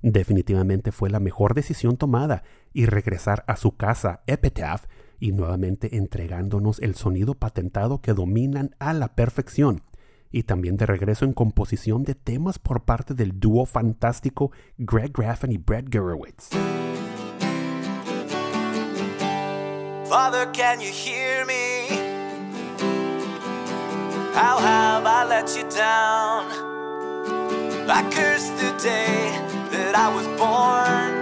Definitivamente 0.03 0.93
fue 0.93 1.11
la 1.11 1.21
mejor 1.21 1.55
decisión 1.55 1.97
tomada 1.97 2.43
y 2.73 2.87
regresar 2.87 3.45
a 3.47 3.57
su 3.57 3.77
casa 3.77 4.23
Epitaph 4.27 4.87
y 5.21 5.33
nuevamente 5.33 5.97
entregándonos 5.97 6.81
el 6.81 6.97
sonido 6.97 7.35
patentado 7.35 8.01
que 8.01 8.13
dominan 8.13 8.75
a 8.79 8.93
la 8.93 9.15
perfección. 9.15 9.83
y 10.35 10.45
también 10.45 10.79
de 10.79 10.87
regreso 10.87 11.27
en 11.27 11.35
composición 11.35 12.05
de 12.05 12.15
temas 12.15 12.59
por 12.59 12.85
parte 12.85 13.13
del 13.13 13.39
dúo 13.39 13.67
fantástico 13.67 14.51
Greg 14.79 15.13
Graffin 15.13 15.53
y 15.53 15.59
Brett 15.59 15.95
Gurewitz. 15.95 16.49
Father, 20.09 20.47
me? 21.47 21.89
How 24.35 24.59
have 24.59 25.07
I 25.07 25.25
let 25.29 25.55
you 25.55 25.69
down? 25.69 26.73
That 29.93 30.01
I 30.01 30.15
was 30.15 30.27
born. 30.41 31.13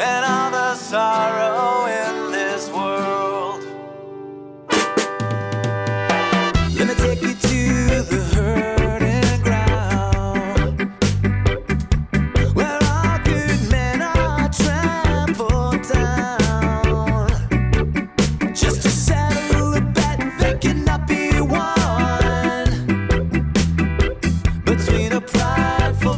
And 0.00 0.24
all 0.24 0.50
the 0.50 0.74
sorrow 0.74 1.55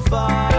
far. 0.08 0.57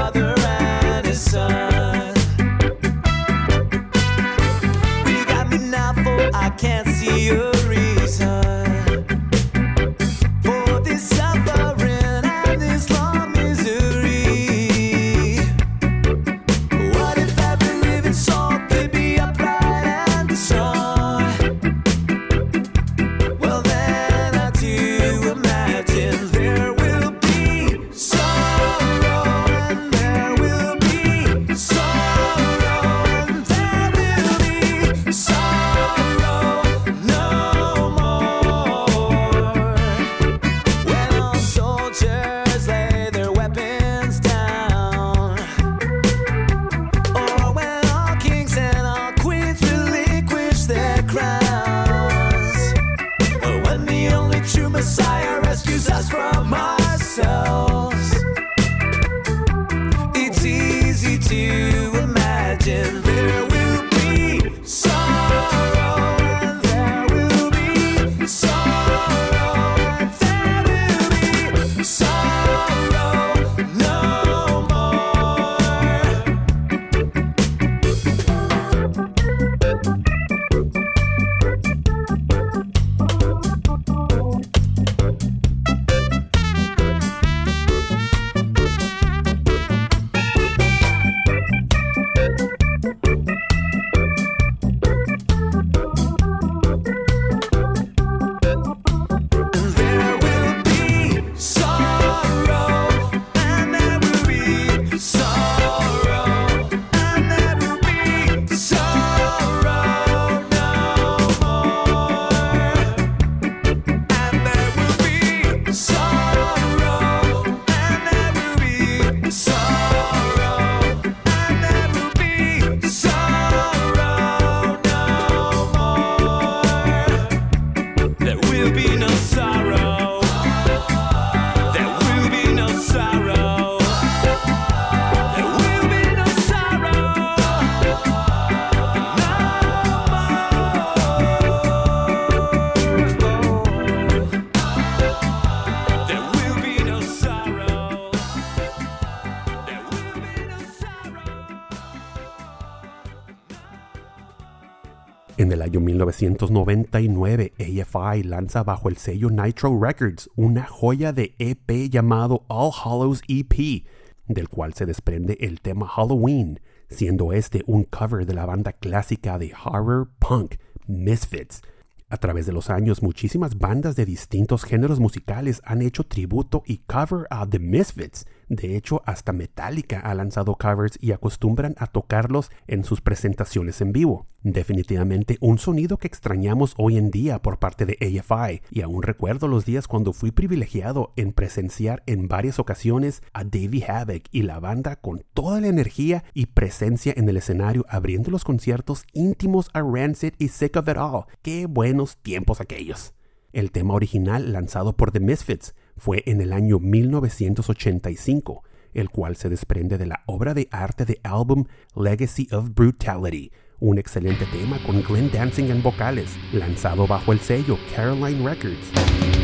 Año 155.70 155.82
1999, 155.82 157.54
AFI 157.60 158.24
lanza 158.24 158.64
bajo 158.64 158.90
el 158.90 158.98
sello 158.98 159.30
Nitro 159.30 159.80
Records 159.80 160.28
una 160.36 160.66
joya 160.66 161.14
de 161.14 161.36
EP 161.38 161.92
llamado 161.92 162.44
All 162.48 162.72
Hallows 162.74 163.22
EP, 163.28 163.86
del 164.28 164.50
cual 164.50 164.74
se 164.74 164.88
desprende 164.88 165.38
el 165.42 165.62
tema 165.62 165.88
Halloween, 165.88 166.60
siendo 166.90 167.34
este 167.34 167.64
un 167.68 167.84
cover 167.84 168.26
de 168.26 168.34
la 168.34 168.48
banda 168.48 168.74
clásica 168.74 169.38
de 169.38 169.54
horror 169.64 170.10
punk 170.18 170.56
Misfits. 170.88 171.62
A 172.10 172.18
través 172.18 172.48
de 172.48 172.52
los 172.52 172.72
años, 172.72 173.04
muchísimas 173.04 173.60
bandas 173.60 173.96
de 173.96 174.06
distintos 174.06 174.64
géneros 174.64 175.00
musicales 175.00 175.62
han 175.66 175.84
hecho 175.84 176.04
tributo 176.04 176.64
y 176.66 176.80
cover 176.80 177.28
a 177.30 177.48
The 177.48 177.60
Misfits. 177.60 178.26
De 178.50 178.76
hecho, 178.76 179.04
hasta 179.06 179.32
Metallica 179.32 180.00
ha 180.00 180.16
lanzado 180.16 180.56
covers 180.56 180.98
y 181.00 181.12
acostumbran 181.12 181.76
a 181.78 181.86
tocarlos 181.86 182.50
en 182.68 182.84
sus 182.84 183.00
presentaciones 183.00 183.80
en 183.80 183.92
vivo. 183.92 184.26
Definitivamente 184.42 185.38
un 185.40 185.60
sonido 185.60 185.98
que 185.98 186.08
extrañamos 186.08 186.74
hoy 186.78 186.98
en 186.98 187.12
día 187.12 187.42
por 187.44 187.60
parte 187.60 187.86
de 187.86 187.98
AFI, 188.02 188.62
y 188.72 188.82
aún 188.82 189.04
recuerdo 189.04 189.48
los 189.48 189.66
días 189.66 189.88
cuando 189.88 190.14
fui 190.14 190.32
privilegiado 190.32 191.14
en 191.16 191.32
presenciar 191.32 192.02
en 192.08 192.28
varias 192.28 192.58
ocasiones 192.58 193.22
a 193.34 193.44
Davey 193.44 193.84
Havoc 193.88 194.24
y 194.32 194.42
la 194.42 194.60
banda 194.60 194.96
con 194.96 195.24
toda 195.34 195.62
la 195.62 195.68
energía 195.68 196.24
y 196.34 196.48
presencia 196.48 197.14
en 197.16 197.30
el 197.30 197.38
escenario 197.38 197.86
abriendo 197.88 198.32
los 198.32 198.44
conciertos 198.44 199.04
íntimos 199.14 199.70
a 199.74 199.82
Rancid 199.82 200.34
y 200.40 200.48
Sick 200.48 200.76
of 200.76 200.88
It 200.88 200.98
All. 200.98 201.26
¡Qué 201.44 201.68
buenos 201.68 202.18
tiempos 202.18 202.62
aquellos! 202.62 203.14
El 203.52 203.72
tema 203.72 203.96
original 203.96 204.54
lanzado 204.54 204.96
por 204.96 205.12
The 205.12 205.20
Misfits 205.20 205.74
fue 205.98 206.22
en 206.28 206.40
el 206.40 206.54
año 206.54 206.80
1985, 206.80 208.64
el 208.94 209.10
cual 209.10 209.36
se 209.36 209.50
desprende 209.50 209.98
de 209.98 210.06
la 210.06 210.22
obra 210.28 210.54
de 210.54 210.68
arte 210.72 211.04
de 211.06 211.20
álbum 211.24 211.66
Legacy 211.96 212.48
of 212.52 212.70
Brutality, 212.76 213.52
un 213.80 213.98
excelente 213.98 214.46
tema 214.52 214.78
con 214.86 215.02
Glenn 215.02 215.32
Dancing 215.32 215.72
en 215.72 215.82
vocales, 215.82 216.38
lanzado 216.54 217.08
bajo 217.08 217.34
el 217.34 217.40
sello 217.40 217.80
Caroline 217.96 218.48
Records. 218.48 219.39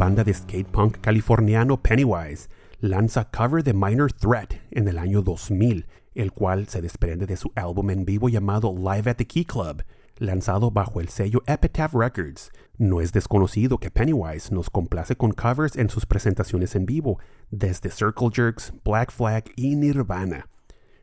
Banda 0.00 0.24
de 0.24 0.32
skate 0.32 0.66
punk 0.66 1.02
californiano 1.02 1.76
Pennywise 1.76 2.48
lanza 2.80 3.26
Cover 3.30 3.62
the 3.62 3.74
Minor 3.74 4.10
Threat 4.10 4.54
en 4.70 4.88
el 4.88 4.96
año 4.96 5.20
2000, 5.20 5.86
el 6.14 6.32
cual 6.32 6.68
se 6.68 6.80
desprende 6.80 7.26
de 7.26 7.36
su 7.36 7.52
álbum 7.54 7.90
en 7.90 8.06
vivo 8.06 8.30
llamado 8.30 8.74
Live 8.74 9.10
at 9.10 9.16
the 9.16 9.26
Key 9.26 9.44
Club, 9.44 9.84
lanzado 10.16 10.70
bajo 10.70 11.02
el 11.02 11.10
sello 11.10 11.42
Epitaph 11.46 11.92
Records. 11.92 12.50
No 12.78 13.02
es 13.02 13.12
desconocido 13.12 13.76
que 13.76 13.90
Pennywise 13.90 14.54
nos 14.54 14.70
complace 14.70 15.16
con 15.16 15.32
covers 15.32 15.76
en 15.76 15.90
sus 15.90 16.06
presentaciones 16.06 16.74
en 16.74 16.86
vivo, 16.86 17.18
desde 17.50 17.90
Circle 17.90 18.30
Jerks, 18.32 18.72
Black 18.82 19.12
Flag 19.12 19.50
y 19.54 19.76
Nirvana. 19.76 20.48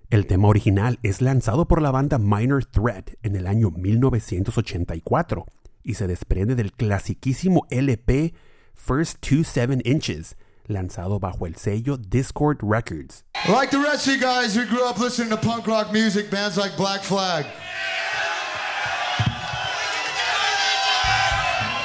El 0.10 0.26
tema 0.26 0.48
original 0.48 0.98
es 1.04 1.22
lanzado 1.22 1.68
por 1.68 1.84
la 1.84 1.92
banda 1.92 2.18
Minor 2.18 2.66
Threat 2.66 3.12
en 3.22 3.36
el 3.36 3.46
año 3.46 3.70
1984 3.70 5.46
y 5.84 5.94
se 5.94 6.08
desprende 6.08 6.56
del 6.56 6.74
clasiquísimo 6.74 7.68
LP 7.70 8.34
First 8.78 9.22
Two 9.22 9.44
Seven 9.44 9.82
Inches, 9.82 10.34
lanzado 10.70 11.20
bajo 11.20 11.46
el 11.46 11.56
sello 11.56 11.98
Discord 11.98 12.60
Records. 12.62 13.24
Like 13.50 13.72
the 13.72 13.80
rest 13.80 14.08
of 14.08 14.14
you 14.14 14.20
guys, 14.22 14.56
we 14.56 14.66
grew 14.66 14.86
up 14.86 14.98
listening 15.00 15.30
to 15.32 15.38
punk 15.38 15.68
rock 15.68 15.92
music, 15.92 16.30
bands 16.30 16.56
like 16.58 16.78
Black 16.78 17.02
Flag. 17.02 17.46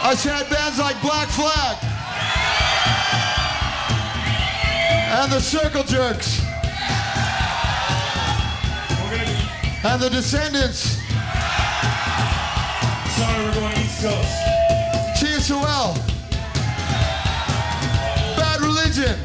I 0.05 0.15
said 0.15 0.49
bands 0.51 0.79
like 0.79 1.01
Black 1.01 1.29
Flag. 1.29 1.79
And 5.15 5.33
the 5.33 5.41
Circle 5.41 5.85
Jerks. 5.85 6.41
And 9.85 10.01
the 10.01 10.11
Descendants. 10.11 10.99
Sorry, 13.17 13.45
we're 13.45 13.55
going 13.55 13.77
East 13.79 14.03
Coast. 14.03 14.39
TSOL. 15.19 16.12
Religion. 18.95 19.19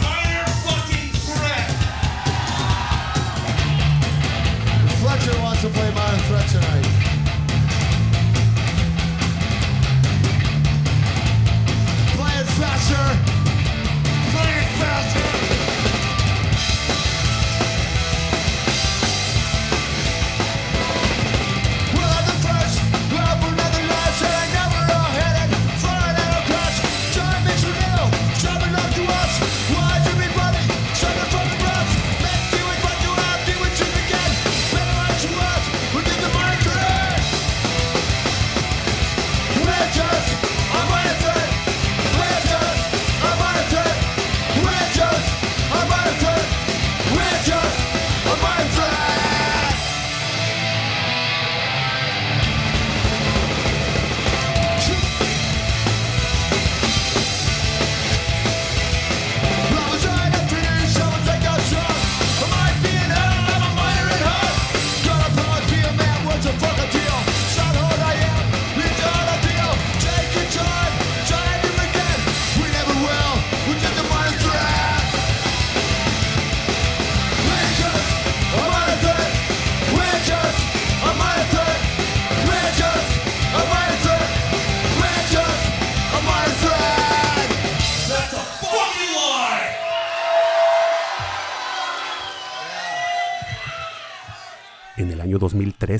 Minor 0.00 0.46
fucking 0.64 1.12
threat. 1.20 1.68
Fletcher 5.00 5.38
wants 5.42 5.60
to 5.60 5.68
play 5.68 5.92
Minor 5.92 6.18
Threat 6.28 6.48
tonight. 6.48 6.86
Play 12.16 12.34
it 12.40 12.48
faster. 12.56 13.04
Play 14.32 14.52
it 14.56 14.68
faster. 14.80 15.35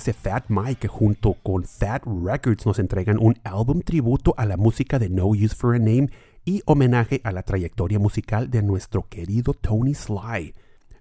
2013, 0.07 0.13
Fat 0.13 0.45
Mike 0.49 0.89
junto 0.89 1.35
con 1.43 1.65
Fat 1.65 2.05
Records 2.05 2.67
nos 2.67 2.79
entregan 2.79 3.19
un 3.19 3.39
álbum 3.45 3.81
tributo 3.81 4.35
a 4.37 4.45
la 4.47 4.57
música 4.57 4.99
de 4.99 5.09
No 5.09 5.27
Use 5.27 5.55
for 5.55 5.75
a 5.75 5.79
Name 5.79 6.09
y 6.45 6.63
homenaje 6.67 7.21
a 7.25 7.33
la 7.33 7.43
trayectoria 7.43 7.99
musical 7.99 8.51
de 8.51 8.63
nuestro 8.63 9.03
querido 9.03 9.53
Tony 9.55 9.95
Sly. 9.95 10.55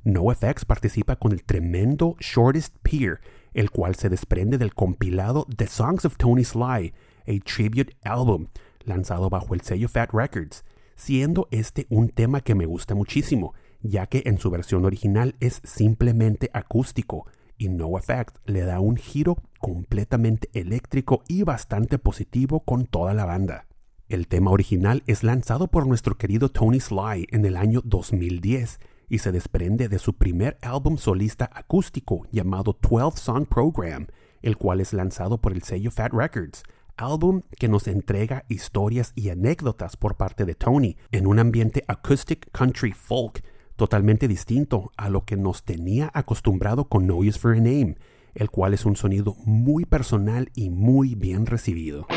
NoFX 0.04 0.66
participa 0.66 1.16
con 1.16 1.32
el 1.32 1.44
tremendo 1.44 2.16
Shortest 2.20 2.76
Peer, 2.82 3.20
el 3.54 3.72
cual 3.72 3.96
se 3.96 4.10
desprende 4.10 4.58
del 4.58 4.74
compilado 4.74 5.46
The 5.56 5.68
Songs 5.68 6.06
of 6.06 6.18
Tony 6.18 6.44
Sly, 6.44 6.94
a 7.28 7.44
tribute 7.44 7.96
album, 8.04 8.48
lanzado 8.84 9.30
bajo 9.30 9.54
el 9.54 9.62
sello 9.62 9.88
Fat 9.88 10.12
Records, 10.14 10.64
siendo 10.96 11.48
este 11.52 11.88
un 11.90 12.10
tema 12.10 12.42
que 12.42 12.56
me 12.56 12.66
gusta 12.66 12.96
muchísimo, 12.96 13.54
ya 13.82 14.08
que 14.08 14.24
en 14.26 14.38
su 14.38 14.50
versión 14.50 14.86
original 14.86 15.36
es 15.40 15.62
simplemente 15.64 16.50
acústico, 16.54 17.28
y 17.58 17.70
No 17.70 17.98
Effect 17.98 18.38
le 18.46 18.62
da 18.62 18.80
un 18.80 18.98
giro 18.98 19.38
completamente 19.60 20.50
eléctrico 20.54 21.24
y 21.28 21.44
bastante 21.44 21.98
positivo 21.98 22.62
con 22.62 22.86
toda 22.86 23.14
la 23.14 23.26
banda. 23.26 23.66
El 24.08 24.28
tema 24.28 24.52
original 24.52 25.02
es 25.08 25.24
lanzado 25.24 25.68
por 25.68 25.88
nuestro 25.88 26.16
querido 26.16 26.50
Tony 26.50 26.80
Sly 26.80 27.28
en 27.32 27.46
el 27.46 27.58
año 27.58 27.82
2010 27.84 28.80
y 29.10 29.20
se 29.20 29.32
desprende 29.32 29.88
de 29.88 30.00
su 30.00 30.14
primer 30.14 30.58
álbum 30.62 30.98
solista 30.98 31.50
acústico 31.52 32.28
llamado 32.32 32.78
12 32.82 33.18
Song 33.18 33.48
Program, 33.48 34.08
el 34.42 34.58
cual 34.58 34.80
es 34.80 34.94
lanzado 34.94 35.40
por 35.40 35.54
el 35.54 35.64
sello 35.64 35.90
Fat 35.90 36.14
Records, 36.14 36.64
álbum 36.98 37.42
que 37.58 37.68
nos 37.68 37.88
entrega 37.88 38.46
historias 38.48 39.12
y 39.16 39.30
anécdotas 39.30 39.98
por 39.98 40.16
parte 40.16 40.46
de 40.46 40.56
Tony 40.56 40.98
en 41.12 41.28
un 41.28 41.40
ambiente 41.40 41.84
acoustic 41.88 42.50
country 42.52 42.92
folk 42.92 43.44
totalmente 43.76 44.28
distinto 44.28 44.92
a 44.98 45.10
lo 45.10 45.26
que 45.26 45.38
nos 45.38 45.64
tenía 45.64 46.12
acostumbrado 46.14 46.86
con 46.86 47.08
No 47.08 47.18
Use 47.18 47.40
for 47.40 47.54
a 47.54 47.56
Name, 47.56 47.96
el 48.34 48.50
cual 48.50 48.74
es 48.74 48.86
un 48.86 48.96
sonido 48.96 49.36
muy 49.46 49.86
personal 49.86 50.50
y 50.56 50.70
muy 50.70 51.16
bien 51.16 51.46
recibido. 51.46 52.08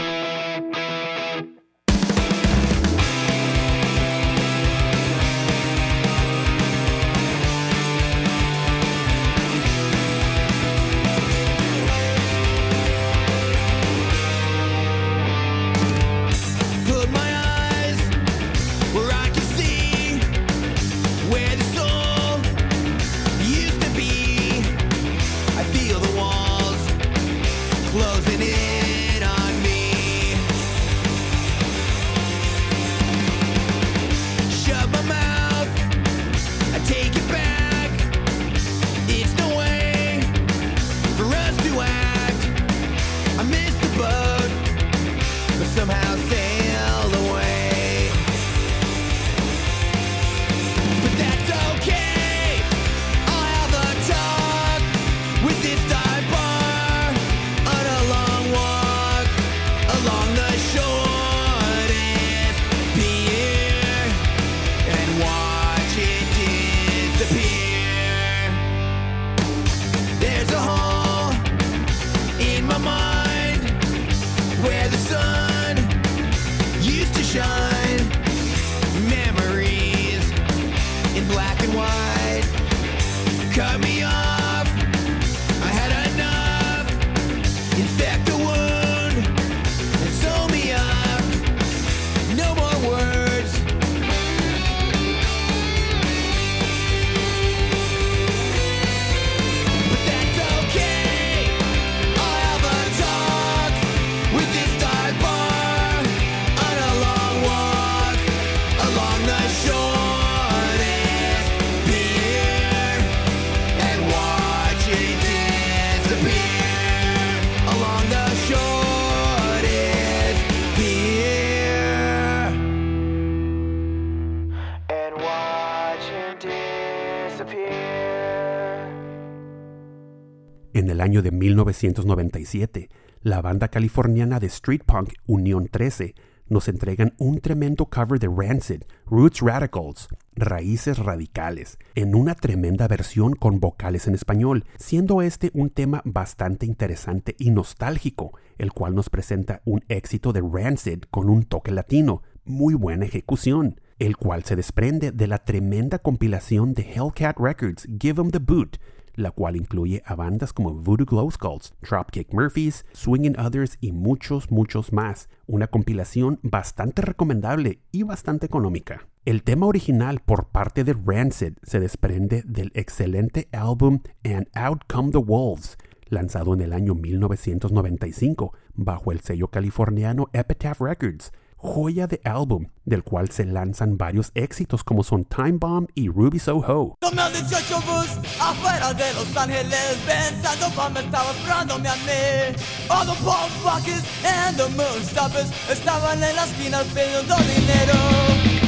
Año 131.08 131.22
de 131.22 131.30
1997, 131.30 132.90
la 133.22 133.40
banda 133.40 133.68
californiana 133.68 134.38
de 134.38 134.48
street 134.48 134.82
punk 134.84 135.14
Unión 135.26 135.66
13 135.66 136.14
nos 136.48 136.68
entregan 136.68 137.14
un 137.16 137.40
tremendo 137.40 137.86
cover 137.86 138.20
de 138.20 138.28
Rancid, 138.28 138.82
Roots 139.06 139.40
Radicals, 139.40 140.08
Raíces 140.36 140.98
Radicales, 140.98 141.78
en 141.94 142.14
una 142.14 142.34
tremenda 142.34 142.86
versión 142.88 143.34
con 143.34 143.58
vocales 143.58 144.06
en 144.06 144.14
español, 144.14 144.66
siendo 144.76 145.22
este 145.22 145.50
un 145.54 145.70
tema 145.70 146.02
bastante 146.04 146.66
interesante 146.66 147.34
y 147.38 147.52
nostálgico, 147.52 148.32
el 148.58 148.74
cual 148.74 148.94
nos 148.94 149.08
presenta 149.08 149.62
un 149.64 149.82
éxito 149.88 150.34
de 150.34 150.42
Rancid 150.42 151.04
con 151.10 151.30
un 151.30 151.44
toque 151.44 151.70
latino, 151.70 152.22
muy 152.44 152.74
buena 152.74 153.06
ejecución, 153.06 153.80
el 153.98 154.18
cual 154.18 154.44
se 154.44 154.56
desprende 154.56 155.10
de 155.10 155.26
la 155.26 155.38
tremenda 155.38 155.98
compilación 156.00 156.74
de 156.74 156.82
Hellcat 156.82 157.38
Records 157.38 157.88
Give 157.98 158.20
'em 158.20 158.30
the 158.30 158.40
Boot, 158.40 158.76
la 159.18 159.32
cual 159.32 159.56
incluye 159.56 160.02
a 160.06 160.14
bandas 160.14 160.52
como 160.52 160.72
Voodoo 160.72 161.04
Glow 161.04 161.30
Skulls, 161.30 161.74
Dropkick 161.82 162.32
Murphys, 162.32 162.86
Swingin' 162.92 163.38
Others 163.38 163.76
y 163.80 163.92
muchos, 163.92 164.50
muchos 164.50 164.92
más. 164.92 165.28
Una 165.46 165.66
compilación 165.66 166.38
bastante 166.42 167.02
recomendable 167.02 167.80
y 167.90 168.04
bastante 168.04 168.46
económica. 168.46 169.08
El 169.24 169.42
tema 169.42 169.66
original 169.66 170.20
por 170.20 170.48
parte 170.48 170.84
de 170.84 170.94
Rancid 170.94 171.54
se 171.62 171.80
desprende 171.80 172.42
del 172.46 172.70
excelente 172.74 173.48
álbum 173.52 174.00
And 174.24 174.48
Out 174.54 174.84
Come 174.88 175.10
the 175.10 175.18
Wolves, 175.18 175.76
lanzado 176.06 176.54
en 176.54 176.60
el 176.60 176.72
año 176.72 176.94
1995 176.94 178.54
bajo 178.74 179.12
el 179.12 179.20
sello 179.20 179.48
californiano 179.48 180.30
Epitaph 180.32 180.80
Records, 180.80 181.32
joya 181.58 182.06
de 182.06 182.20
álbum 182.24 182.66
del 182.84 183.02
cual 183.02 183.30
se 183.30 183.44
lanzan 183.44 183.98
varios 183.98 184.30
éxitos 184.34 184.84
como 184.84 185.02
son 185.02 185.24
Time 185.24 185.58
Bomb 185.58 185.88
y 185.94 186.08
Ruby 186.08 186.38
Soho. 186.38 186.96
Tomé 187.00 187.26
el 187.26 187.32
18 187.32 187.80
bus 187.82 188.08
afuera 188.40 188.94
de 188.94 189.12
Los 189.14 189.36
Ángeles 189.36 189.98
Pensando 190.06 190.90
me 190.90 191.00
estaba 191.00 191.30
esperándome 191.32 191.88
a 191.88 191.96
mí 191.96 192.56
All 192.88 193.06
the 193.06 193.12
punk 193.22 193.50
fuckers 193.62 194.04
and 194.24 194.56
the 194.56 194.68
moon 194.70 195.02
stoppers 195.02 195.50
Estaban 195.68 196.22
en 196.22 196.34
la 196.34 196.44
esquina 196.44 196.82
pidiendo 196.94 197.36
dinero. 197.36 197.94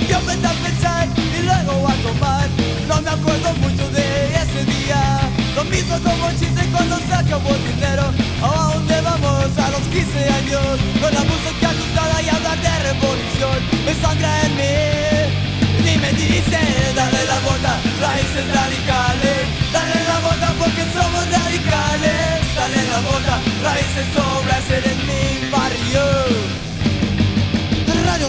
Yo 0.09 0.19
empecé 0.19 0.47
a 0.47 0.53
pensar 0.53 1.09
y 1.17 1.43
luego 1.43 1.89
a 1.89 1.95
tomar. 2.03 2.49
No 2.89 3.01
me 3.01 3.11
acuerdo 3.11 3.55
mucho 3.63 3.89
de 3.91 4.35
ese 4.35 4.65
día. 4.65 5.21
Lo 5.55 5.65
mismo 5.65 5.97
como 6.03 6.31
chiste 6.33 6.69
cuando 6.73 6.97
se 6.99 7.15
acabó 7.15 7.51
el 7.55 7.75
dinero. 7.75 8.03
¿A 8.43 8.70
dónde 9.51 9.57
vamos 9.57 9.59
a 9.59 9.71
los 9.71 9.89
15 9.89 10.29
años? 10.29 10.79
Con 11.01 11.15
la 11.15 11.25
música 11.25 11.71
asustada 11.71 12.23
y 12.23 12.29
hablar 12.29 12.59
de 12.61 12.79
revolución. 12.93 13.59
Me 13.85 13.95
sangra 13.95 14.47
en 14.47 14.57
mí 14.57 15.85
ni 15.85 15.99
me 15.99 16.13
dice 16.13 16.59
dale 16.95 17.25
la 17.25 17.39
vuelta, 17.41 17.81
raíces 18.01 18.47
radicales. 18.55 19.41
Dale 19.73 20.05
la 20.05 20.19
vuelta 20.21 20.53
porque 20.59 20.83
somos 20.93 21.25
radicales. 21.31 22.55
Dale 22.55 22.83
la 22.91 23.01
vuelta, 23.09 23.41
raíces 23.63 24.07
sobras 24.15 24.65
en 24.71 25.07
mi 25.07 25.51
barrio 25.51 26.50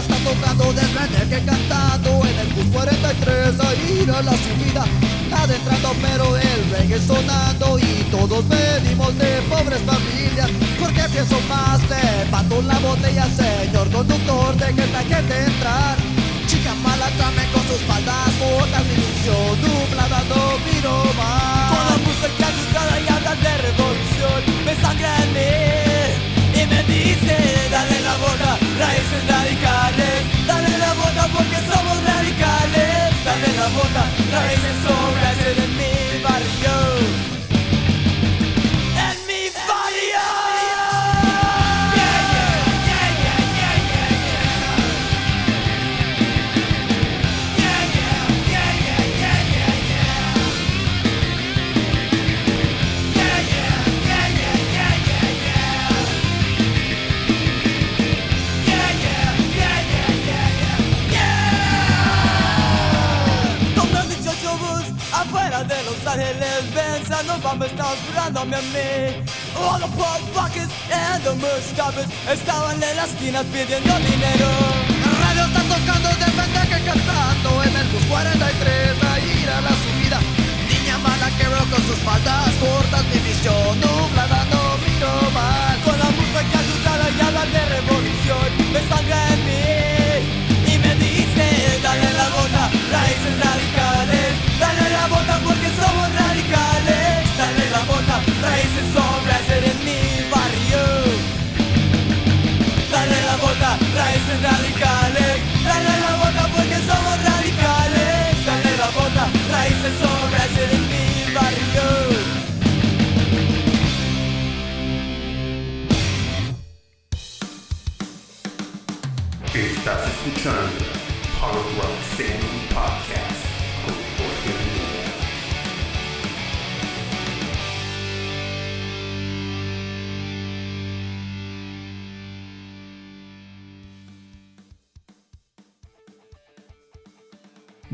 está 0.02 0.18
tocando 0.18 0.74
desde 0.74 1.30
que 1.30 1.46
cantando. 1.46 2.22
En 2.26 2.40
el 2.40 2.48
bus 2.54 2.66
43 2.74 3.60
a 3.60 3.74
ir 3.92 4.12
a 4.12 4.22
la 4.22 4.32
subida. 4.32 4.86
Adentrando 5.32 5.96
pero 6.02 6.36
el 6.36 6.70
reggae 6.72 7.00
sonando. 7.00 7.80
Y 7.80 8.04
todos 8.12 8.44
venimos 8.48 9.18
de 9.18 9.42
pobres 9.50 9.82
familias. 9.82 10.50
Porque 10.80 11.04
pienso 11.14 11.40
más 11.48 11.80
levanto 11.90 12.62
la 12.62 12.80
botella 12.80 13.28
señor 13.36 13.90
conductor. 13.92 14.56
Deje 14.58 14.88
la 14.92 15.02
gente 15.02 15.44
entrar. 15.46 15.98
Chica 16.48 16.74
mala 16.76 17.08
trame 17.18 17.46
con 17.54 17.64
sus 17.68 17.82
faldas 17.88 18.32
botas 18.40 18.84
mi 18.86 18.96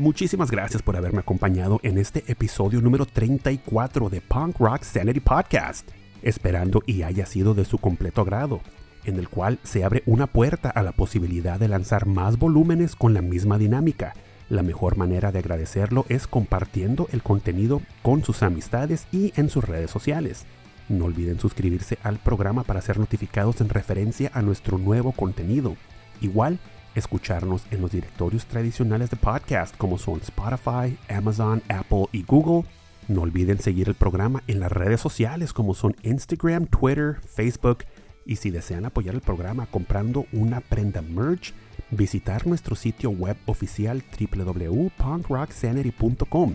Muchísimas 0.08 0.50
gracias 0.50 0.80
por 0.80 0.96
haberme 0.96 1.18
acompañado 1.18 1.80
en 1.82 1.98
este 1.98 2.24
episodio 2.28 2.80
número 2.80 3.04
34 3.04 4.08
de 4.08 4.22
Punk 4.22 4.58
Rock 4.58 4.82
Sanity 4.82 5.20
Podcast, 5.20 5.86
esperando 6.22 6.82
y 6.86 7.02
haya 7.02 7.26
sido 7.26 7.52
de 7.52 7.66
su 7.66 7.76
completo 7.76 8.22
agrado. 8.22 8.62
en 9.04 9.18
el 9.18 9.28
cual 9.28 9.58
se 9.64 9.84
abre 9.84 10.02
una 10.06 10.26
puerta 10.26 10.70
a 10.70 10.82
la 10.82 10.92
posibilidad 10.92 11.60
de 11.60 11.68
lanzar 11.68 12.06
más 12.06 12.38
volúmenes 12.38 12.96
con 12.96 13.12
la 13.12 13.20
misma 13.20 13.58
dinámica. 13.58 14.14
La 14.48 14.62
mejor 14.62 14.96
manera 14.96 15.30
de 15.30 15.40
agradecerlo 15.40 16.06
es 16.08 16.26
compartiendo 16.26 17.06
el 17.12 17.22
contenido 17.22 17.82
con 18.00 18.24
sus 18.24 18.42
amistades 18.42 19.08
y 19.12 19.34
en 19.36 19.50
sus 19.50 19.64
redes 19.64 19.90
sociales. 19.90 20.46
No 20.88 21.04
olviden 21.04 21.38
suscribirse 21.38 21.98
al 22.02 22.16
programa 22.16 22.64
para 22.64 22.80
ser 22.80 22.98
notificados 22.98 23.60
en 23.60 23.68
referencia 23.68 24.30
a 24.32 24.40
nuestro 24.40 24.78
nuevo 24.78 25.12
contenido. 25.12 25.76
Igual, 26.22 26.58
escucharnos 26.98 27.64
en 27.70 27.80
los 27.80 27.92
directorios 27.92 28.46
tradicionales 28.46 29.10
de 29.10 29.16
podcast 29.16 29.76
como 29.76 29.98
son 29.98 30.20
Spotify, 30.20 30.96
Amazon, 31.08 31.62
Apple 31.68 32.06
y 32.12 32.22
Google. 32.22 32.68
No 33.08 33.22
olviden 33.22 33.58
seguir 33.58 33.88
el 33.88 33.94
programa 33.94 34.42
en 34.46 34.60
las 34.60 34.70
redes 34.70 35.00
sociales 35.00 35.52
como 35.52 35.74
son 35.74 35.96
Instagram, 36.02 36.66
Twitter, 36.66 37.16
Facebook 37.26 37.78
y 38.26 38.36
si 38.36 38.50
desean 38.50 38.84
apoyar 38.84 39.14
el 39.14 39.22
programa 39.22 39.64
comprando 39.66 40.26
una 40.32 40.60
prenda 40.60 41.00
merch, 41.00 41.54
visitar 41.90 42.46
nuestro 42.46 42.76
sitio 42.76 43.08
web 43.10 43.38
oficial 43.46 44.04
www.punkrocksanity.com. 44.20 46.54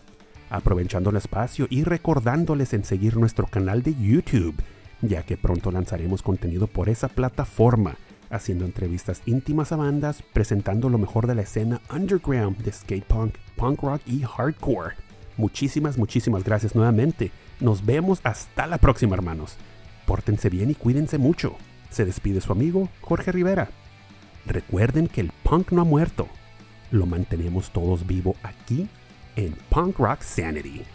Aprovechando 0.51 1.11
el 1.11 1.17
espacio 1.17 1.69
y 1.71 1.85
recordándoles 1.85 2.75
en 2.75 2.85
seguir 2.85 3.17
nuestro 3.17 3.47
canal 3.47 3.85
de 3.85 3.95
YouTube, 3.95 4.61
ya 5.01 5.23
que 5.23 5.37
pronto 5.37 5.71
lanzaremos 5.71 6.23
contenido 6.23 6.67
por 6.67 6.89
esa 6.89 7.07
plataforma, 7.07 7.95
haciendo 8.31 8.65
entrevistas 8.65 9.23
íntimas 9.27 9.71
a 9.71 9.77
bandas, 9.77 10.25
presentando 10.33 10.89
lo 10.89 10.99
mejor 10.99 11.29
de 11.29 11.37
la 11.37 11.43
escena 11.43 11.81
underground 11.95 12.59
de 12.59 12.73
skate 12.73 13.05
punk, 13.05 13.37
punk 13.55 13.81
rock 13.81 14.03
y 14.07 14.23
hardcore. 14.23 14.97
Muchísimas, 15.37 15.97
muchísimas 15.97 16.43
gracias 16.43 16.75
nuevamente. 16.75 17.31
Nos 17.61 17.87
vemos 17.87 18.21
hasta 18.25 18.67
la 18.67 18.79
próxima, 18.79 19.15
hermanos. 19.15 19.57
Pórtense 20.05 20.51
bien 20.51 20.69
y 20.71 20.75
cuídense 20.75 21.17
mucho. 21.17 21.55
Se 21.91 22.05
despide 22.05 22.41
su 22.41 22.51
amigo 22.51 22.89
Jorge 23.03 23.31
Rivera. 23.31 23.71
Recuerden 24.47 25.07
que 25.07 25.21
el 25.21 25.31
punk 25.45 25.71
no 25.71 25.83
ha 25.83 25.85
muerto. 25.85 26.27
Lo 26.91 27.07
mantenemos 27.07 27.71
todos 27.71 28.05
vivo 28.05 28.35
aquí 28.43 28.89
en 29.37 29.57
Punk 29.71 29.99
Rock 29.99 30.23
Sanity. 30.23 30.87